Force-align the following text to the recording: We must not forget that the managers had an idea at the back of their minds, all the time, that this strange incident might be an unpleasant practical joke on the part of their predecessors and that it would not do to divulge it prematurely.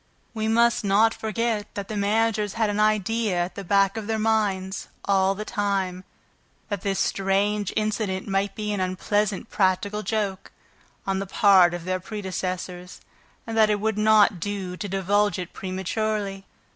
We 0.33 0.47
must 0.47 0.83
not 0.83 1.13
forget 1.13 1.75
that 1.75 1.87
the 1.87 1.95
managers 1.95 2.53
had 2.55 2.71
an 2.71 2.79
idea 2.79 3.37
at 3.45 3.53
the 3.53 3.63
back 3.63 3.97
of 3.97 4.07
their 4.07 4.17
minds, 4.17 4.87
all 5.05 5.35
the 5.35 5.45
time, 5.45 6.05
that 6.69 6.81
this 6.81 6.97
strange 6.97 7.71
incident 7.75 8.27
might 8.27 8.55
be 8.55 8.73
an 8.73 8.79
unpleasant 8.79 9.51
practical 9.51 10.01
joke 10.01 10.51
on 11.05 11.19
the 11.19 11.27
part 11.27 11.75
of 11.75 11.85
their 11.85 11.99
predecessors 11.99 13.01
and 13.45 13.55
that 13.55 13.69
it 13.69 13.79
would 13.79 13.99
not 13.99 14.39
do 14.39 14.75
to 14.75 14.89
divulge 14.89 15.37
it 15.37 15.53
prematurely. 15.53 16.47